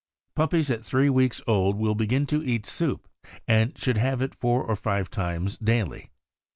[0.33, 3.07] Puppies at three weeks old will begin to eat soup,
[3.47, 6.09] and should have it four or five times daily.